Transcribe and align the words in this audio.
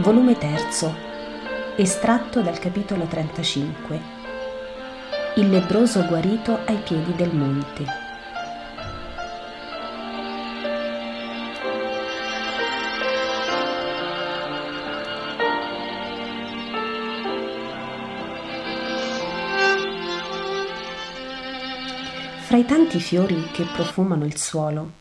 volume 0.00 0.38
3, 0.38 0.56
estratto 1.76 2.40
dal 2.40 2.58
capitolo 2.58 3.04
35. 3.04 4.00
Il 5.36 5.50
lebroso 5.50 6.06
guarito 6.06 6.58
ai 6.64 6.78
piedi 6.78 7.14
del 7.14 7.34
monte. 7.34 7.84
Fra 22.38 22.56
i 22.56 22.64
tanti 22.64 22.98
fiori 23.00 23.50
che 23.52 23.64
profumano 23.64 24.24
il 24.24 24.38
suolo 24.38 24.92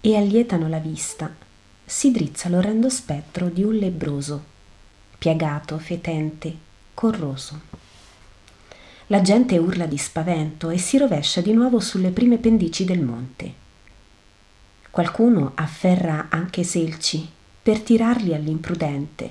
e 0.00 0.16
allietano 0.16 0.68
la 0.68 0.78
vista, 0.78 1.46
si 1.88 2.10
drizza 2.10 2.50
l'orrendo 2.50 2.90
spettro 2.90 3.48
di 3.48 3.62
un 3.62 3.74
lebbroso, 3.74 4.56
piagato, 5.18 5.78
fetente, 5.78 6.56
corroso. 6.94 7.60
La 9.08 9.20
gente 9.20 9.58
urla 9.58 9.86
di 9.86 9.98
spavento 9.98 10.70
e 10.70 10.78
si 10.78 10.96
rovescia 10.96 11.40
di 11.40 11.52
nuovo 11.52 11.80
sulle 11.80 12.10
prime 12.10 12.38
pendici 12.38 12.84
del 12.84 13.00
monte. 13.00 13.52
Qualcuno 14.90 15.52
afferra 15.54 16.26
anche 16.28 16.62
selci 16.62 17.28
per 17.62 17.80
tirarli 17.80 18.34
all'imprudente, 18.34 19.30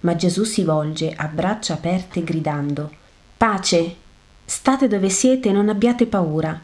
ma 0.00 0.16
Gesù 0.16 0.44
si 0.44 0.64
volge 0.64 1.12
a 1.14 1.26
braccia 1.26 1.74
aperte 1.74 2.24
gridando 2.24 2.98
Pace! 3.36 3.96
State 4.44 4.88
dove 4.88 5.08
siete 5.08 5.48
e 5.48 5.52
non 5.52 5.68
abbiate 5.68 6.06
paura. 6.06 6.60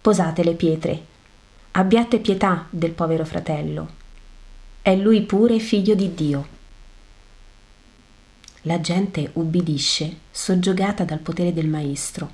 Posate 0.00 0.44
le 0.44 0.54
pietre. 0.54 1.02
Abbiate 1.70 2.18
pietà 2.18 2.66
del 2.68 2.90
povero 2.90 3.24
fratello. 3.24 3.88
È 4.82 4.94
lui 4.94 5.22
pure 5.22 5.58
figlio 5.58 5.94
di 5.94 6.14
Dio. 6.14 6.46
La 8.62 8.80
gente 8.80 9.30
ubbidisce, 9.32 10.18
soggiogata 10.30 11.02
dal 11.02 11.18
potere 11.18 11.52
del 11.52 11.66
Maestro, 11.66 12.30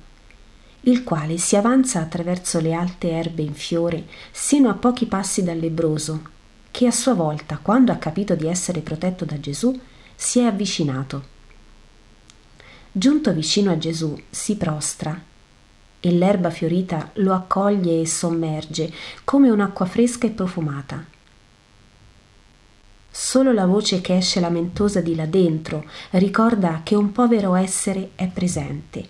il 0.81 1.03
quale 1.03 1.39
si 1.39 1.55
avanza 1.55 2.01
attraverso 2.01 2.59
le 2.59 2.73
alte 2.73 3.09
erbe 3.09 3.41
in 3.41 3.55
fiore 3.55 4.05
sino 4.31 4.69
a 4.69 4.75
pochi 4.75 5.07
passi 5.07 5.41
dal 5.41 5.57
lebroso, 5.57 6.21
che 6.69 6.85
a 6.85 6.91
sua 6.91 7.15
volta, 7.15 7.57
quando 7.59 7.91
ha 7.91 7.95
capito 7.95 8.35
di 8.35 8.45
essere 8.45 8.81
protetto 8.81 9.25
da 9.25 9.39
Gesù, 9.39 9.77
si 10.15 10.39
è 10.39 10.43
avvicinato. 10.43 11.23
Giunto 12.91 13.33
vicino 13.33 13.71
a 13.71 13.77
Gesù, 13.79 14.15
si 14.29 14.55
prostra 14.55 15.19
e 15.99 16.11
l'erba 16.11 16.51
fiorita 16.51 17.09
lo 17.15 17.33
accoglie 17.33 18.01
e 18.01 18.05
sommerge 18.05 18.93
come 19.23 19.49
un'acqua 19.49 19.87
fresca 19.87 20.27
e 20.27 20.31
profumata. 20.31 21.03
Solo 23.21 23.51
la 23.51 23.65
voce 23.65 23.99
che 23.99 24.15
esce 24.15 24.39
lamentosa 24.39 25.01
di 25.01 25.13
là 25.13 25.25
dentro 25.25 25.83
ricorda 26.11 26.79
che 26.83 26.95
un 26.95 27.11
povero 27.11 27.53
essere 27.53 28.11
è 28.15 28.29
presente. 28.29 29.05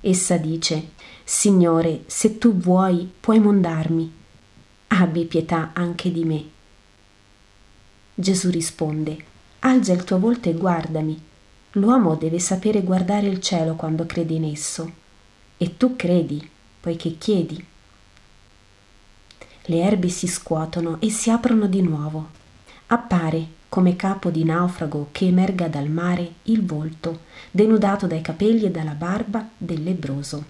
Essa 0.00 0.36
dice, 0.36 0.90
Signore, 1.24 2.04
se 2.06 2.38
tu 2.38 2.54
vuoi, 2.54 3.10
puoi 3.18 3.40
mondarmi. 3.40 4.12
Abbi 4.86 5.24
pietà 5.24 5.72
anche 5.72 6.12
di 6.12 6.24
me. 6.24 6.44
Gesù 8.14 8.48
risponde, 8.48 9.24
Alza 9.58 9.92
il 9.92 10.04
tuo 10.04 10.20
volto 10.20 10.48
e 10.48 10.54
guardami. 10.54 11.20
L'uomo 11.72 12.14
deve 12.14 12.38
sapere 12.38 12.82
guardare 12.82 13.26
il 13.26 13.40
cielo 13.40 13.74
quando 13.74 14.06
crede 14.06 14.34
in 14.34 14.44
esso. 14.44 14.92
E 15.56 15.76
tu 15.76 15.96
credi, 15.96 16.48
poiché 16.78 17.18
chiedi. 17.18 17.66
Le 19.64 19.80
erbe 19.80 20.10
si 20.10 20.28
scuotono 20.28 21.00
e 21.00 21.10
si 21.10 21.28
aprono 21.28 21.66
di 21.66 21.82
nuovo 21.82 22.44
appare 22.88 23.54
come 23.68 23.96
capo 23.96 24.30
di 24.30 24.44
naufrago 24.44 25.08
che 25.12 25.26
emerga 25.26 25.68
dal 25.68 25.88
mare 25.88 26.34
il 26.44 26.64
volto, 26.64 27.20
denudato 27.50 28.06
dai 28.06 28.20
capelli 28.20 28.64
e 28.64 28.70
dalla 28.70 28.92
barba 28.92 29.48
del 29.56 29.82
lebroso. 29.82 30.44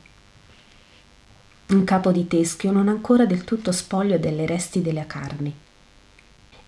Un 1.68 1.82
capo 1.84 2.12
di 2.12 2.28
teschio 2.28 2.70
non 2.70 2.88
ancora 2.88 3.26
del 3.26 3.42
tutto 3.42 3.72
spoglio 3.72 4.18
delle 4.18 4.46
resti 4.46 4.82
della 4.82 5.06
carne. 5.06 5.64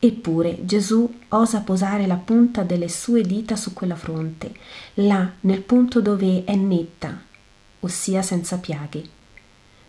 Eppure 0.00 0.64
Gesù 0.64 1.12
osa 1.28 1.60
posare 1.60 2.06
la 2.06 2.16
punta 2.16 2.62
delle 2.62 2.88
sue 2.88 3.22
dita 3.22 3.54
su 3.54 3.72
quella 3.72 3.96
fronte, 3.96 4.52
là 4.94 5.30
nel 5.40 5.60
punto 5.60 6.00
dove 6.00 6.44
è 6.44 6.54
netta, 6.54 7.20
ossia 7.80 8.22
senza 8.22 8.58
piaghe, 8.58 9.04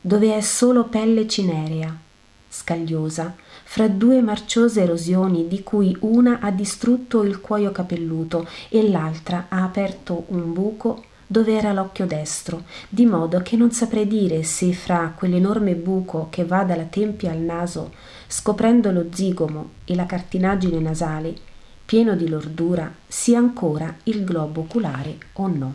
dove 0.02 0.36
è 0.36 0.42
solo 0.42 0.86
pelle 0.86 1.28
cinerea, 1.28 1.96
scagliosa, 2.50 3.36
fra 3.64 3.88
due 3.88 4.22
marciose 4.22 4.82
erosioni 4.82 5.48
di 5.48 5.62
cui 5.62 5.96
una 6.02 6.40
ha 6.40 6.50
distrutto 6.50 7.24
il 7.24 7.40
cuoio 7.40 7.72
capelluto 7.72 8.48
e 8.68 8.90
l'altra 8.90 9.46
ha 9.50 9.64
aperto 9.64 10.26
un 10.30 10.52
buco 10.52 11.04
dove 11.32 11.56
era 11.56 11.72
l'occhio 11.74 12.08
destro, 12.08 12.64
di 12.90 13.06
modo 13.06 13.42
che 13.44 13.56
non 13.56 13.72
saprei 13.72 14.08
dire 14.08 14.42
se 14.42 14.74
fra 14.74 15.14
quell'enorme 15.16 15.76
buco 15.76 16.26
che 16.32 16.44
va 16.44 16.64
dalla 16.64 16.86
tempia 16.86 17.32
al 17.32 17.38
naso, 17.38 17.94
scoprendo 18.28 18.92
lo 18.92 19.06
zigomo 19.12 19.70
e 19.86 19.94
la 19.94 20.08
cartinaggine 20.08 20.80
nasale, 20.80 21.36
pieno 21.86 22.16
di 22.16 22.28
lordura, 22.28 22.92
sia 23.08 23.38
ancora 23.38 23.96
il 24.06 24.24
globo 24.24 24.62
oculare 24.62 25.18
o 25.34 25.48
no. 25.48 25.74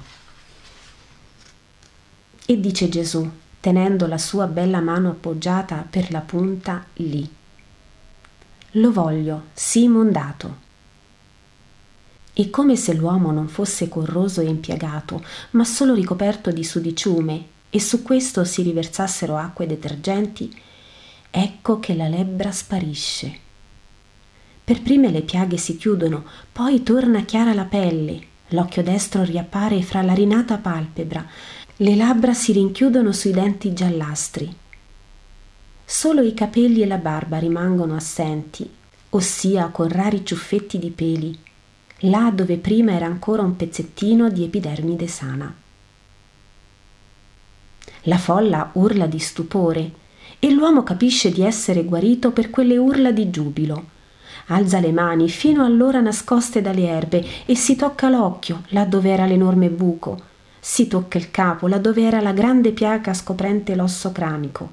E 2.46 2.60
dice 2.60 2.88
Gesù, 2.88 3.30
tenendo 3.64 4.06
la 4.06 4.18
sua 4.18 4.46
bella 4.46 4.80
mano 4.80 5.08
appoggiata 5.08 5.86
per 5.88 6.10
la 6.10 6.20
punta 6.20 6.84
lì. 6.96 7.26
Lo 8.72 8.92
voglio, 8.92 9.44
sì 9.54 9.88
mondato. 9.88 10.56
E 12.34 12.50
come 12.50 12.76
se 12.76 12.92
l'uomo 12.92 13.32
non 13.32 13.48
fosse 13.48 13.88
corroso 13.88 14.42
e 14.42 14.48
impiegato, 14.48 15.24
ma 15.52 15.64
solo 15.64 15.94
ricoperto 15.94 16.50
di 16.50 16.62
sudiciume, 16.62 17.46
e 17.70 17.80
su 17.80 18.02
questo 18.02 18.44
si 18.44 18.60
riversassero 18.60 19.34
acque 19.34 19.66
detergenti, 19.66 20.54
ecco 21.30 21.80
che 21.80 21.94
la 21.94 22.08
lebbra 22.08 22.52
sparisce. 22.52 23.38
Per 24.62 24.82
prime 24.82 25.10
le 25.10 25.22
piaghe 25.22 25.56
si 25.56 25.78
chiudono, 25.78 26.22
poi 26.52 26.82
torna 26.82 27.24
chiara 27.24 27.54
la 27.54 27.64
pelle, 27.64 28.26
l'occhio 28.48 28.82
destro 28.82 29.22
riappare 29.22 29.80
fra 29.80 30.02
la 30.02 30.12
rinata 30.12 30.58
palpebra, 30.58 31.26
le 31.78 31.96
labbra 31.96 32.34
si 32.34 32.52
rinchiudono 32.52 33.10
sui 33.10 33.32
denti 33.32 33.72
giallastri. 33.72 34.54
Solo 35.84 36.22
i 36.22 36.32
capelli 36.32 36.82
e 36.82 36.86
la 36.86 36.98
barba 36.98 37.38
rimangono 37.38 37.96
assenti, 37.96 38.68
ossia 39.10 39.66
con 39.68 39.88
rari 39.88 40.24
ciuffetti 40.24 40.78
di 40.78 40.90
peli, 40.90 41.36
là 42.02 42.30
dove 42.32 42.58
prima 42.58 42.92
era 42.92 43.06
ancora 43.06 43.42
un 43.42 43.56
pezzettino 43.56 44.30
di 44.30 44.44
epidermide 44.44 45.08
sana. 45.08 45.52
La 48.02 48.18
folla 48.18 48.70
urla 48.74 49.06
di 49.06 49.18
stupore 49.18 49.90
e 50.38 50.52
l'uomo 50.52 50.84
capisce 50.84 51.32
di 51.32 51.42
essere 51.42 51.82
guarito 51.82 52.30
per 52.30 52.50
quelle 52.50 52.76
urla 52.76 53.10
di 53.10 53.30
giubilo. 53.30 53.86
Alza 54.48 54.78
le 54.78 54.92
mani 54.92 55.28
fino 55.28 55.64
allora 55.64 56.00
nascoste 56.00 56.62
dalle 56.62 56.86
erbe 56.86 57.26
e 57.46 57.56
si 57.56 57.74
tocca 57.74 58.08
l'occhio 58.08 58.62
là 58.68 58.84
dove 58.84 59.10
era 59.10 59.26
l'enorme 59.26 59.70
buco 59.70 60.32
si 60.66 60.88
tocca 60.88 61.18
il 61.18 61.30
capo 61.30 61.68
laddove 61.68 62.00
era 62.00 62.22
la 62.22 62.32
grande 62.32 62.72
piaga 62.72 63.12
scoprente 63.12 63.74
l'osso 63.74 64.12
cranico 64.12 64.72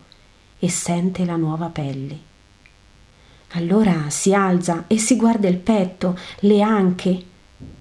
e 0.58 0.70
sente 0.70 1.26
la 1.26 1.36
nuova 1.36 1.68
pelle. 1.68 2.18
Allora 3.50 4.10
si 4.10 4.34
alza 4.34 4.86
e 4.88 4.98
si 4.98 5.18
guarda 5.18 5.50
il 5.50 5.58
petto, 5.58 6.18
le 6.40 6.62
anche. 6.62 7.22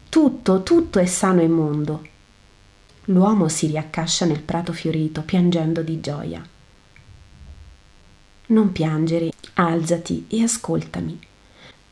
Tutto, 0.08 0.64
tutto 0.64 0.98
è 0.98 1.06
sano 1.06 1.40
e 1.40 1.46
mondo. 1.46 2.04
L'uomo 3.04 3.46
si 3.46 3.68
riaccascia 3.68 4.24
nel 4.24 4.42
prato 4.42 4.72
fiorito, 4.72 5.22
piangendo 5.22 5.80
di 5.80 6.00
gioia. 6.00 6.44
Non 8.46 8.72
piangere, 8.72 9.30
alzati 9.54 10.26
e 10.28 10.42
ascoltami. 10.42 11.16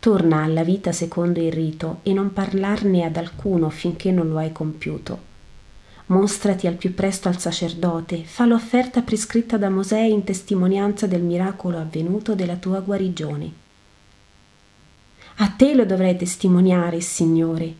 Torna 0.00 0.42
alla 0.42 0.64
vita 0.64 0.90
secondo 0.90 1.40
il 1.40 1.52
rito 1.52 2.00
e 2.02 2.12
non 2.12 2.32
parlarne 2.32 3.04
ad 3.04 3.16
alcuno 3.16 3.70
finché 3.70 4.10
non 4.10 4.28
lo 4.30 4.38
hai 4.38 4.50
compiuto 4.50 5.27
mostrati 6.08 6.66
al 6.66 6.74
più 6.74 6.94
presto 6.94 7.28
al 7.28 7.38
sacerdote, 7.38 8.24
fa 8.24 8.46
l'offerta 8.46 9.02
prescritta 9.02 9.56
da 9.56 9.68
Mosè 9.68 10.00
in 10.00 10.24
testimonianza 10.24 11.06
del 11.06 11.22
miracolo 11.22 11.78
avvenuto 11.78 12.34
della 12.34 12.56
tua 12.56 12.80
guarigione. 12.80 13.52
A 15.36 15.48
te 15.50 15.74
lo 15.74 15.84
dovrei 15.84 16.16
testimoniare, 16.16 17.00
Signore. 17.00 17.74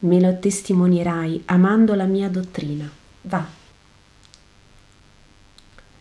Me 0.00 0.20
lo 0.20 0.38
testimonierai 0.38 1.42
amando 1.46 1.94
la 1.94 2.04
mia 2.04 2.28
dottrina. 2.28 2.88
Va. 3.22 3.44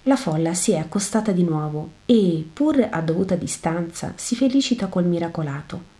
La 0.04 0.16
folla 0.16 0.54
si 0.54 0.72
è 0.72 0.78
accostata 0.78 1.32
di 1.32 1.44
nuovo 1.44 1.92
e, 2.06 2.48
pur 2.54 2.88
a 2.92 3.02
dovuta 3.02 3.36
distanza, 3.36 4.14
si 4.16 4.36
felicita 4.36 4.88
col 4.88 5.06
miracolato 5.06 5.94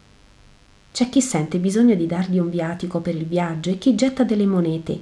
c'è 0.96 1.10
chi 1.10 1.20
sente 1.20 1.58
bisogno 1.58 1.94
di 1.94 2.08
dargli 2.08 2.40
un 2.40 2.50
viatico 2.50 3.02
per 3.02 3.16
il 3.16 3.26
viaggio 3.26 3.70
e 3.70 3.78
chi 3.78 3.96
getta 3.96 4.24
delle 4.24 4.46
monete. 4.46 4.98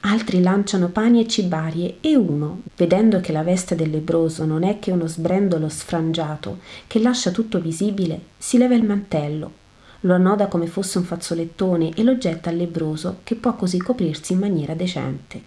Altri 0.00 0.42
lanciano 0.42 0.88
pani 0.88 1.20
e 1.20 1.28
cibarie 1.28 1.98
e 2.00 2.16
uno, 2.16 2.62
vedendo 2.74 3.20
che 3.20 3.30
la 3.30 3.44
veste 3.44 3.76
del 3.76 3.88
lebroso 3.88 4.44
non 4.44 4.64
è 4.64 4.80
che 4.80 4.90
uno 4.90 5.06
sbrendolo 5.06 5.68
sfrangiato 5.68 6.58
che 6.88 6.98
lascia 6.98 7.30
tutto 7.30 7.60
visibile, 7.60 8.20
si 8.36 8.58
leva 8.58 8.74
il 8.74 8.82
mantello, 8.82 9.52
lo 10.00 10.14
annoda 10.14 10.48
come 10.48 10.66
fosse 10.66 10.98
un 10.98 11.04
fazzolettone 11.04 11.90
e 11.94 12.02
lo 12.02 12.18
getta 12.18 12.50
al 12.50 12.56
lebroso 12.56 13.20
che 13.22 13.36
può 13.36 13.54
così 13.54 13.78
coprirsi 13.78 14.32
in 14.32 14.40
maniera 14.40 14.74
decente. 14.74 15.40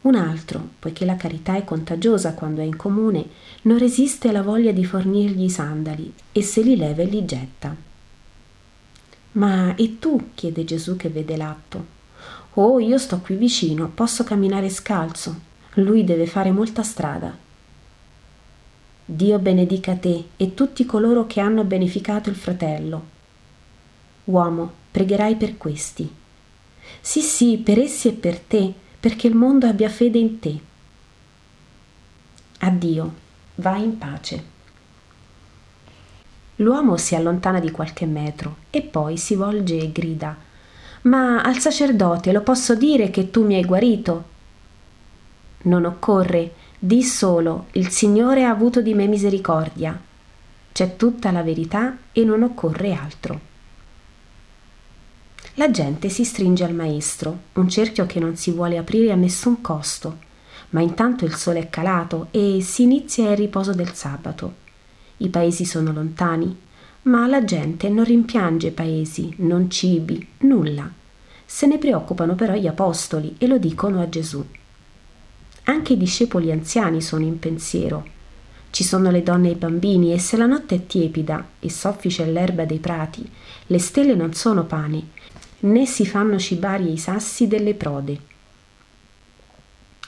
Un 0.00 0.14
altro, 0.14 0.68
poiché 0.78 1.04
la 1.04 1.16
carità 1.16 1.54
è 1.54 1.64
contagiosa 1.64 2.32
quando 2.32 2.62
è 2.62 2.64
in 2.64 2.76
comune, 2.76 3.26
non 3.64 3.76
resiste 3.76 4.30
alla 4.30 4.42
voglia 4.42 4.72
di 4.72 4.86
fornirgli 4.86 5.42
i 5.42 5.50
sandali 5.50 6.10
e 6.32 6.40
se 6.40 6.62
li 6.62 6.78
leva 6.78 7.02
e 7.02 7.06
li 7.06 7.26
getta. 7.26 7.92
Ma 9.34 9.74
e 9.74 9.98
tu? 9.98 10.30
chiede 10.34 10.64
Gesù 10.64 10.96
che 10.96 11.08
vede 11.08 11.36
l'atto. 11.36 11.92
Oh, 12.54 12.78
io 12.78 12.98
sto 12.98 13.18
qui 13.18 13.34
vicino, 13.34 13.88
posso 13.88 14.22
camminare 14.22 14.68
scalzo. 14.68 15.52
Lui 15.74 16.04
deve 16.04 16.26
fare 16.26 16.52
molta 16.52 16.82
strada. 16.82 17.36
Dio 19.06 19.38
benedica 19.38 19.96
te 19.96 20.28
e 20.36 20.54
tutti 20.54 20.86
coloro 20.86 21.26
che 21.26 21.40
hanno 21.40 21.64
beneficato 21.64 22.30
il 22.30 22.36
fratello. 22.36 23.12
Uomo, 24.24 24.72
pregherai 24.90 25.34
per 25.34 25.56
questi. 25.56 26.08
Sì, 27.00 27.20
sì, 27.20 27.58
per 27.58 27.78
essi 27.78 28.08
e 28.08 28.12
per 28.12 28.38
te 28.38 28.72
perché 29.00 29.26
il 29.26 29.34
mondo 29.34 29.66
abbia 29.66 29.88
fede 29.88 30.18
in 30.18 30.38
te. 30.38 30.58
Addio, 32.60 33.14
vai 33.56 33.82
in 33.82 33.98
pace. 33.98 34.52
L'uomo 36.56 36.96
si 36.96 37.16
allontana 37.16 37.58
di 37.58 37.70
qualche 37.70 38.06
metro 38.06 38.56
e 38.70 38.82
poi 38.82 39.16
si 39.16 39.34
volge 39.34 39.76
e 39.76 39.90
grida 39.90 40.36
Ma 41.02 41.42
al 41.42 41.58
sacerdote 41.58 42.30
lo 42.30 42.42
posso 42.42 42.76
dire 42.76 43.10
che 43.10 43.30
tu 43.30 43.44
mi 43.44 43.56
hai 43.56 43.64
guarito? 43.64 44.32
Non 45.62 45.84
occorre, 45.84 46.52
di 46.78 47.02
solo, 47.02 47.66
il 47.72 47.88
Signore 47.88 48.44
ha 48.44 48.50
avuto 48.50 48.82
di 48.82 48.94
me 48.94 49.06
misericordia. 49.06 49.98
C'è 50.70 50.96
tutta 50.96 51.32
la 51.32 51.42
verità 51.42 51.96
e 52.12 52.24
non 52.24 52.42
occorre 52.42 52.92
altro. 52.92 53.40
La 55.54 55.70
gente 55.70 56.08
si 56.08 56.24
stringe 56.24 56.64
al 56.64 56.74
maestro, 56.74 57.38
un 57.54 57.68
cerchio 57.68 58.06
che 58.06 58.20
non 58.20 58.36
si 58.36 58.50
vuole 58.50 58.76
aprire 58.76 59.12
a 59.12 59.16
nessun 59.16 59.60
costo. 59.60 60.18
Ma 60.70 60.80
intanto 60.80 61.24
il 61.24 61.34
sole 61.34 61.60
è 61.60 61.70
calato 61.70 62.28
e 62.30 62.58
si 62.60 62.82
inizia 62.82 63.30
il 63.30 63.36
riposo 63.36 63.72
del 63.72 63.92
sabato. 63.92 64.62
I 65.18 65.28
paesi 65.28 65.64
sono 65.64 65.92
lontani, 65.92 66.56
ma 67.02 67.26
la 67.26 67.44
gente 67.44 67.88
non 67.88 68.04
rimpiange 68.04 68.70
paesi, 68.70 69.32
non 69.38 69.70
cibi, 69.70 70.26
nulla. 70.38 70.90
Se 71.44 71.66
ne 71.66 71.78
preoccupano 71.78 72.34
però 72.34 72.54
gli 72.54 72.66
apostoli 72.66 73.34
e 73.38 73.46
lo 73.46 73.58
dicono 73.58 74.00
a 74.00 74.08
Gesù. 74.08 74.44
Anche 75.64 75.92
i 75.92 75.96
discepoli 75.96 76.50
anziani 76.50 77.00
sono 77.00 77.24
in 77.24 77.38
pensiero. 77.38 78.12
Ci 78.70 78.82
sono 78.82 79.10
le 79.10 79.22
donne 79.22 79.48
e 79.48 79.52
i 79.52 79.56
bambini 79.56 80.12
e 80.12 80.18
se 80.18 80.36
la 80.36 80.46
notte 80.46 80.74
è 80.74 80.86
tiepida 80.86 81.46
e 81.60 81.70
soffice 81.70 82.24
l'erba 82.26 82.64
dei 82.64 82.78
prati, 82.78 83.28
le 83.66 83.78
stelle 83.78 84.14
non 84.14 84.34
sono 84.34 84.64
pane 84.64 85.22
né 85.64 85.86
si 85.86 86.04
fanno 86.04 86.38
cibare 86.38 86.84
i 86.84 86.98
sassi 86.98 87.48
delle 87.48 87.74
prode. 87.74 88.18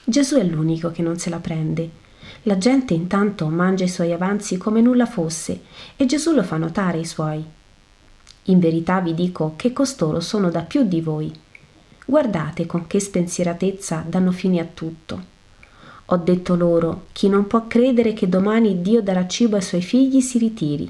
Gesù 0.03 0.35
è 0.35 0.43
l'unico 0.43 0.91
che 0.91 1.01
non 1.01 1.17
se 1.17 1.29
la 1.29 1.39
prende. 1.39 1.89
La 2.47 2.57
gente 2.57 2.93
intanto 2.93 3.47
mangia 3.49 3.83
i 3.83 3.89
suoi 3.89 4.13
avanzi 4.13 4.55
come 4.55 4.79
nulla 4.79 5.05
fosse 5.05 5.63
e 5.97 6.05
Gesù 6.05 6.31
lo 6.31 6.43
fa 6.43 6.55
notare 6.55 6.99
ai 6.99 7.05
suoi. 7.05 7.43
In 8.43 8.59
verità 8.59 9.01
vi 9.01 9.13
dico 9.13 9.55
che 9.57 9.73
costoro 9.73 10.21
sono 10.21 10.49
da 10.49 10.61
più 10.61 10.83
di 10.83 11.01
voi. 11.01 11.29
Guardate 12.05 12.65
con 12.65 12.87
che 12.87 13.01
spensieratezza 13.01 14.05
danno 14.07 14.31
fine 14.31 14.61
a 14.61 14.67
tutto. 14.73 15.35
Ho 16.05 16.15
detto 16.15 16.55
loro, 16.55 17.07
chi 17.11 17.27
non 17.27 17.47
può 17.47 17.67
credere 17.67 18.13
che 18.13 18.29
domani 18.29 18.81
Dio 18.81 19.01
darà 19.01 19.27
cibo 19.27 19.57
ai 19.57 19.61
suoi 19.61 19.81
figli 19.81 20.21
si 20.21 20.37
ritiri. 20.37 20.89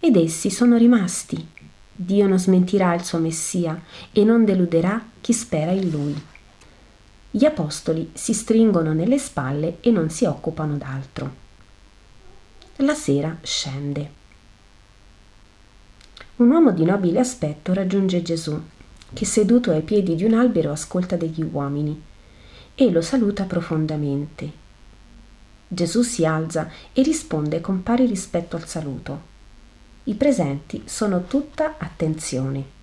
Ed 0.00 0.16
essi 0.16 0.48
sono 0.48 0.78
rimasti 0.78 1.54
Dio 1.98 2.26
non 2.26 2.38
smentirà 2.38 2.94
il 2.94 3.02
suo 3.02 3.18
Messia 3.18 3.80
e 4.12 4.22
non 4.22 4.44
deluderà 4.44 5.02
chi 5.20 5.32
spera 5.32 5.70
in 5.70 5.90
lui. 5.90 6.14
Gli 7.36 7.44
apostoli 7.44 8.12
si 8.14 8.32
stringono 8.32 8.94
nelle 8.94 9.18
spalle 9.18 9.76
e 9.80 9.90
non 9.90 10.08
si 10.08 10.24
occupano 10.24 10.78
d'altro. 10.78 11.34
La 12.76 12.94
sera 12.94 13.36
scende. 13.42 14.10
Un 16.36 16.48
uomo 16.50 16.72
di 16.72 16.82
nobile 16.86 17.20
aspetto 17.20 17.74
raggiunge 17.74 18.22
Gesù, 18.22 18.58
che 19.12 19.26
seduto 19.26 19.70
ai 19.70 19.82
piedi 19.82 20.14
di 20.14 20.24
un 20.24 20.32
albero 20.32 20.70
ascolta 20.70 21.16
degli 21.16 21.42
uomini, 21.42 22.02
e 22.74 22.90
lo 22.90 23.02
saluta 23.02 23.44
profondamente. 23.44 24.50
Gesù 25.68 26.00
si 26.00 26.24
alza 26.24 26.70
e 26.94 27.02
risponde 27.02 27.60
con 27.60 27.82
pari 27.82 28.06
rispetto 28.06 28.56
al 28.56 28.66
saluto. 28.66 29.20
I 30.04 30.14
presenti 30.14 30.84
sono 30.86 31.24
tutta 31.24 31.74
attenzione. 31.76 32.75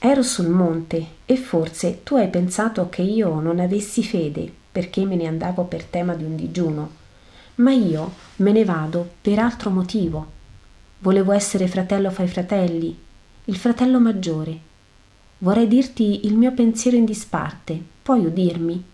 Ero 0.00 0.22
sul 0.22 0.48
monte 0.48 1.06
e 1.26 1.36
forse 1.36 2.04
tu 2.04 2.14
hai 2.14 2.28
pensato 2.28 2.88
che 2.88 3.02
io 3.02 3.40
non 3.40 3.58
avessi 3.58 4.04
fede 4.04 4.48
perché 4.70 5.04
me 5.04 5.16
ne 5.16 5.26
andavo 5.26 5.64
per 5.64 5.82
tema 5.82 6.14
di 6.14 6.22
un 6.22 6.36
digiuno, 6.36 6.90
ma 7.56 7.72
io 7.72 8.12
me 8.36 8.52
ne 8.52 8.64
vado 8.64 9.14
per 9.20 9.40
altro 9.40 9.70
motivo. 9.70 10.36
Volevo 11.00 11.32
essere 11.32 11.66
fratello 11.66 12.12
fra 12.12 12.22
i 12.22 12.28
fratelli, 12.28 12.96
il 13.46 13.56
fratello 13.56 13.98
maggiore. 13.98 14.66
Vorrei 15.38 15.66
dirti 15.66 16.26
il 16.26 16.36
mio 16.36 16.52
pensiero 16.52 16.96
in 16.96 17.04
disparte, 17.04 17.82
puoi 18.00 18.24
udirmi? 18.24 18.84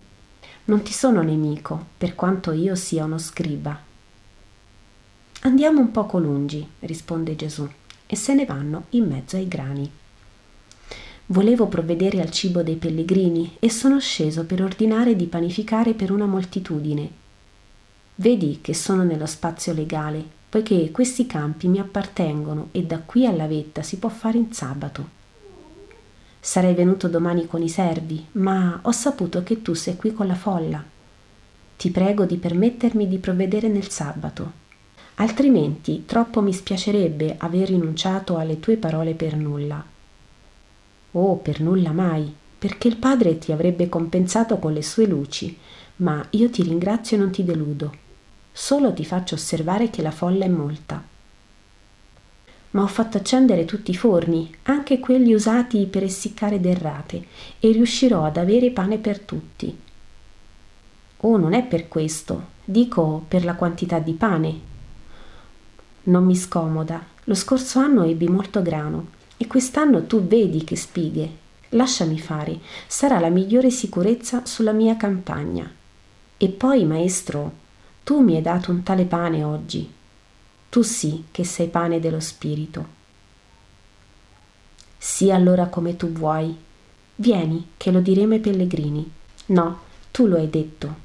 Non 0.65 0.81
ti 0.81 0.91
sono 0.91 1.21
nemico, 1.21 1.85
per 1.97 2.15
quanto 2.15 2.51
io 2.51 2.73
sia 2.73 3.05
uno 3.05 3.19
scriba. 3.19 3.79
Andiamo 5.41 5.81
un 5.81 5.91
poco 5.91 6.17
lungi, 6.17 6.67
risponde 6.79 7.35
Gesù, 7.35 7.69
e 8.07 8.15
se 8.15 8.33
ne 8.33 8.45
vanno 8.45 8.85
in 8.89 9.07
mezzo 9.07 9.35
ai 9.35 9.47
grani. 9.47 9.91
Volevo 11.27 11.67
provvedere 11.67 12.21
al 12.21 12.29
cibo 12.29 12.61
dei 12.61 12.75
pellegrini 12.75 13.57
e 13.59 13.69
sono 13.69 13.99
sceso 13.99 14.45
per 14.45 14.61
ordinare 14.61 15.15
di 15.15 15.25
panificare 15.25 15.93
per 15.93 16.11
una 16.11 16.25
moltitudine. 16.25 17.09
Vedi 18.15 18.59
che 18.61 18.73
sono 18.73 19.03
nello 19.03 19.25
spazio 19.25 19.73
legale, 19.73 20.23
poiché 20.49 20.91
questi 20.91 21.25
campi 21.25 21.67
mi 21.67 21.79
appartengono 21.79 22.69
e 22.71 22.83
da 22.83 22.99
qui 22.99 23.25
alla 23.25 23.47
vetta 23.47 23.81
si 23.81 23.97
può 23.97 24.09
fare 24.09 24.37
in 24.37 24.53
sabato. 24.53 25.09
Sarei 26.39 26.75
venuto 26.75 27.07
domani 27.07 27.47
con 27.47 27.61
i 27.61 27.69
servi, 27.69 28.23
ma 28.33 28.79
ho 28.83 28.91
saputo 28.91 29.41
che 29.43 29.61
tu 29.61 29.73
sei 29.73 29.95
qui 29.95 30.13
con 30.13 30.27
la 30.27 30.35
folla. 30.35 30.83
Ti 31.77 31.89
prego 31.89 32.25
di 32.25 32.37
permettermi 32.37 33.07
di 33.07 33.17
provvedere 33.17 33.67
nel 33.67 33.89
sabato 33.89 34.63
altrimenti 35.15 36.03
troppo 36.05 36.41
mi 36.41 36.51
spiacerebbe 36.51 37.35
aver 37.37 37.69
rinunciato 37.69 38.37
alle 38.37 38.59
tue 38.59 38.77
parole 38.77 39.13
per 39.13 39.35
nulla. 39.35 39.94
Oh, 41.17 41.37
per 41.37 41.61
nulla 41.61 41.91
mai, 41.91 42.33
perché 42.59 42.89
il 42.89 42.97
Padre 42.97 43.37
ti 43.37 43.53
avrebbe 43.53 43.87
compensato 43.87 44.59
con 44.59 44.73
le 44.73 44.83
sue 44.83 45.05
luci, 45.05 45.57
ma 45.97 46.25
io 46.31 46.49
ti 46.49 46.61
ringrazio 46.61 47.15
e 47.15 47.19
non 47.21 47.31
ti 47.31 47.45
deludo. 47.45 47.93
Solo 48.51 48.93
ti 48.93 49.05
faccio 49.05 49.35
osservare 49.35 49.89
che 49.89 50.01
la 50.01 50.11
folla 50.11 50.43
è 50.43 50.49
molta. 50.49 51.01
Ma 52.71 52.81
ho 52.81 52.87
fatto 52.87 53.15
accendere 53.15 53.63
tutti 53.63 53.91
i 53.91 53.95
forni, 53.95 54.53
anche 54.63 54.99
quelli 54.99 55.33
usati 55.33 55.85
per 55.85 56.03
essiccare 56.03 56.59
derrate, 56.59 57.25
e 57.59 57.71
riuscirò 57.71 58.25
ad 58.25 58.35
avere 58.35 58.71
pane 58.71 58.97
per 58.97 59.19
tutti. 59.19 59.77
Oh, 61.17 61.37
non 61.37 61.53
è 61.53 61.63
per 61.63 61.87
questo, 61.87 62.47
dico 62.65 63.23
per 63.25 63.45
la 63.45 63.55
quantità 63.55 63.99
di 63.99 64.13
pane, 64.13 64.59
non 66.03 66.25
mi 66.25 66.35
scomoda. 66.35 67.01
Lo 67.23 67.33
scorso 67.35 67.79
anno 67.79 68.03
ebbi 68.03 68.27
molto 68.27 68.61
grano 68.61 69.13
e 69.37 69.47
quest'anno 69.47 70.05
tu 70.05 70.21
vedi 70.21 70.63
che 70.63 70.75
spighe. 70.75 71.43
Lasciami 71.69 72.19
fare, 72.19 72.59
sarà 72.87 73.19
la 73.19 73.29
migliore 73.29 73.69
sicurezza 73.69 74.45
sulla 74.45 74.71
mia 74.71 74.95
campagna. 74.95 75.69
E 76.37 76.49
poi, 76.49 76.85
maestro, 76.85 77.63
tu 78.03 78.21
mi 78.21 78.35
hai 78.35 78.41
dato 78.41 78.71
un 78.71 78.83
tale 78.83 79.05
pane 79.05 79.43
oggi. 79.43 79.91
Tu 80.69 80.81
sì 80.81 81.25
che 81.31 81.43
sei 81.43 81.67
pane 81.67 81.99
dello 81.99 82.19
spirito. 82.19 82.93
Sii 84.97 85.31
allora 85.31 85.67
come 85.67 85.95
tu 85.95 86.11
vuoi. 86.11 86.55
Vieni, 87.15 87.69
che 87.77 87.91
lo 87.91 87.99
diremo 87.99 88.33
ai 88.33 88.39
pellegrini. 88.39 89.11
No, 89.47 89.79
tu 90.11 90.27
lo 90.27 90.37
hai 90.37 90.49
detto. 90.49 91.03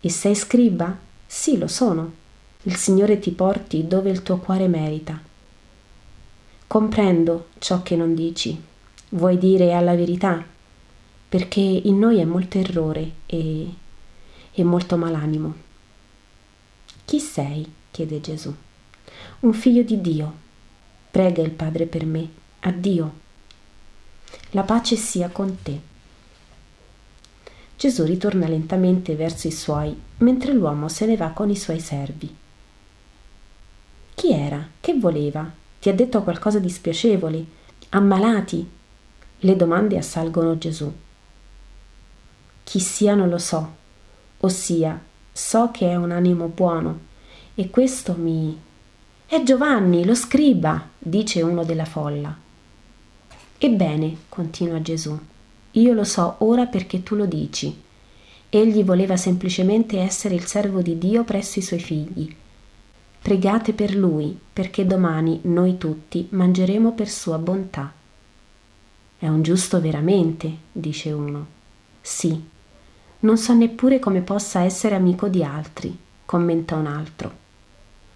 E 0.00 0.10
sei 0.10 0.34
scriba? 0.34 0.96
Sì, 1.26 1.58
lo 1.58 1.66
sono 1.66 2.26
il 2.68 2.76
Signore 2.76 3.18
ti 3.18 3.30
porti 3.30 3.86
dove 3.86 4.10
il 4.10 4.22
tuo 4.22 4.38
cuore 4.38 4.68
merita. 4.68 5.18
Comprendo 6.68 7.46
ciò 7.60 7.82
che 7.82 7.96
non 7.96 8.14
dici, 8.14 8.62
vuoi 9.12 9.38
dire 9.38 9.72
alla 9.72 9.94
verità, 9.94 10.44
perché 11.26 11.60
in 11.60 11.98
noi 11.98 12.18
è 12.18 12.24
molto 12.24 12.58
errore 12.58 13.10
e, 13.24 13.74
e 14.52 14.64
molto 14.64 14.98
malanimo. 14.98 15.54
Chi 17.06 17.20
sei? 17.20 17.72
chiede 17.90 18.20
Gesù. 18.20 18.54
Un 19.40 19.52
figlio 19.54 19.82
di 19.82 19.98
Dio. 20.02 20.34
Prega 21.10 21.40
il 21.40 21.52
Padre 21.52 21.86
per 21.86 22.04
me, 22.04 22.28
a 22.60 22.70
Dio. 22.70 23.12
La 24.50 24.62
pace 24.62 24.96
sia 24.96 25.30
con 25.30 25.62
te. 25.62 25.80
Gesù 27.78 28.04
ritorna 28.04 28.46
lentamente 28.46 29.16
verso 29.16 29.46
i 29.46 29.52
suoi, 29.52 29.98
mentre 30.18 30.52
l'uomo 30.52 30.88
se 30.90 31.06
ne 31.06 31.16
va 31.16 31.30
con 31.30 31.48
i 31.48 31.56
suoi 31.56 31.80
servi. 31.80 32.36
Chi 34.14 34.32
era? 34.32 34.68
Che 34.78 34.98
voleva? 34.98 35.50
Ti 35.80 35.88
ha 35.88 35.94
detto 35.94 36.22
qualcosa 36.22 36.58
di 36.58 36.68
spiacevole? 36.68 37.44
Ammalati? 37.90 38.68
Le 39.38 39.56
domande 39.56 39.96
assalgono 39.96 40.58
Gesù. 40.58 40.92
Chi 42.64 42.80
sia 42.80 43.14
non 43.14 43.28
lo 43.28 43.38
so, 43.38 43.74
ossia 44.38 45.00
so 45.32 45.70
che 45.70 45.88
è 45.88 45.94
un 45.94 46.10
animo 46.10 46.48
buono 46.48 46.98
e 47.54 47.70
questo 47.70 48.14
mi... 48.14 48.60
È 49.26 49.42
Giovanni, 49.42 50.04
lo 50.04 50.14
scriba, 50.14 50.88
dice 50.98 51.42
uno 51.42 51.64
della 51.64 51.84
folla. 51.84 52.36
Ebbene, 53.58 54.16
continua 54.28 54.82
Gesù, 54.82 55.18
io 55.72 55.92
lo 55.92 56.04
so 56.04 56.36
ora 56.38 56.66
perché 56.66 57.02
tu 57.02 57.14
lo 57.14 57.26
dici. 57.26 57.82
Egli 58.50 58.82
voleva 58.82 59.16
semplicemente 59.16 59.98
essere 59.98 60.34
il 60.34 60.44
servo 60.46 60.80
di 60.80 60.98
Dio 60.98 61.24
presso 61.24 61.58
i 61.58 61.62
suoi 61.62 61.80
figli. 61.80 62.34
Pregate 63.28 63.74
per 63.74 63.94
lui, 63.94 64.40
perché 64.50 64.86
domani 64.86 65.40
noi 65.42 65.76
tutti 65.76 66.28
mangeremo 66.30 66.92
per 66.92 67.10
sua 67.10 67.36
bontà. 67.36 67.92
È 69.18 69.28
un 69.28 69.42
giusto 69.42 69.82
veramente, 69.82 70.50
dice 70.72 71.12
uno. 71.12 71.46
Sì. 72.00 72.42
Non 73.18 73.36
so 73.36 73.52
neppure 73.52 73.98
come 73.98 74.22
possa 74.22 74.62
essere 74.62 74.94
amico 74.94 75.28
di 75.28 75.44
altri, 75.44 75.94
commenta 76.24 76.76
un 76.76 76.86
altro. 76.86 77.30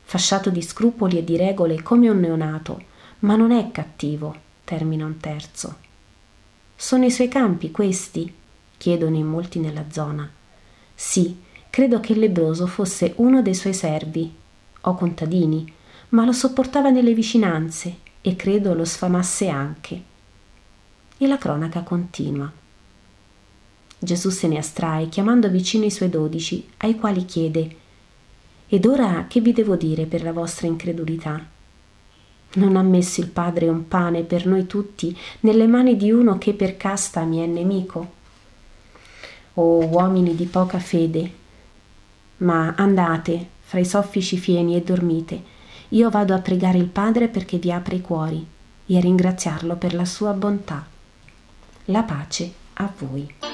Fasciato 0.03 0.49
di 0.49 0.63
scrupoli 0.63 1.19
e 1.19 1.25
di 1.25 1.37
regole 1.37 1.83
come 1.83 2.09
un 2.09 2.19
neonato, 2.19 2.83
ma 3.19 3.37
non 3.37 3.51
è 3.51 3.71
cattivo, 3.71 4.35
termina 4.65 5.05
un 5.05 5.19
terzo. 5.19 5.77
Sono 6.75 7.05
i 7.05 7.11
suoi 7.11 7.29
campi 7.29 7.71
questi? 7.71 8.33
chiedono 8.79 9.17
in 9.17 9.27
molti 9.27 9.59
nella 9.59 9.85
zona. 9.91 10.27
Sì, 10.95 11.39
credo 11.69 12.01
che 12.01 12.15
il 12.15 12.19
lebroso 12.19 12.67
fosse 12.67 13.13
uno 13.17 13.43
dei 13.43 13.55
suoi 13.55 13.75
servi. 13.75 14.41
Ho 14.83 14.95
contadini, 14.95 15.71
ma 16.11 16.25
lo 16.25 16.33
sopportava 16.33 16.91
nelle 16.91 17.15
vicinanze 17.15 17.99
e 18.21 18.37
credo 18.37 18.75
lo 18.75 18.85
sfamasse 18.85 19.49
anche 19.49 20.03
e 21.25 21.27
la 21.29 21.39
cronaca 21.39 21.83
continua. 21.83 22.51
Gesù 23.99 24.31
se 24.31 24.49
ne 24.49 24.59
astrae 24.59 25.09
chiamando 25.09 25.49
vicino 25.49 25.85
i 25.85 25.91
suoi 25.91 26.09
dodici, 26.09 26.69
ai 26.79 26.97
quali 26.97 27.25
chiede 27.25 27.77
Ed 28.67 28.85
ora 28.87 29.27
che 29.29 29.41
vi 29.41 29.53
devo 29.53 29.77
dire 29.77 30.07
per 30.07 30.25
la 30.25 30.33
vostra 30.33 30.67
incredulità? 30.67 31.47
Non 32.55 32.77
ha 32.77 32.83
messo 32.83 33.21
il 33.21 33.29
Padre 33.29 33.69
un 33.69 33.87
pane 33.87 34.25
per 34.25 34.47
noi 34.47 34.67
tutti 34.67 35.17
nelle 35.41 35.69
mani 35.69 35.97
di 35.97 36.11
uno 36.11 36.39
che 36.39 36.55
per 36.55 36.77
casta 36.77 37.23
mi 37.23 37.39
è 37.39 37.47
nemico? 37.47 38.13
O 39.55 39.87
uomini 39.87 40.35
di 40.35 40.47
poca 40.47 40.81
fede! 40.81 41.41
Ma 42.39 42.75
andate 42.77 43.49
fra 43.73 43.81
i 43.81 43.87
soffici 43.87 44.37
fieni 44.37 44.77
e 44.77 44.83
dormite. 44.83 45.43
Io 45.91 46.11
vado 46.11 46.35
a 46.35 46.41
pregare 46.41 46.77
il 46.77 46.89
Padre 46.89 47.29
perché 47.29 47.57
vi 47.57 47.73
apra 47.73 47.95
i 47.95 48.03
cuori 48.03 48.47
e 48.85 48.97
a 48.99 49.01
ringraziarlo 49.01 49.77
per 49.77 49.95
la 49.95 50.05
sua 50.05 50.33
bontà. 50.35 50.87
La 51.87 52.03
pace 52.03 52.53
a 52.75 52.93
voi. 52.99 53.52